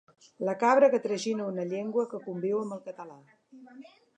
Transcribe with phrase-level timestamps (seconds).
[0.47, 3.21] La cabra que tragina una llengua que conviu amb el català.